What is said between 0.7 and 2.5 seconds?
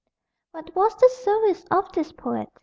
was the service of this poet?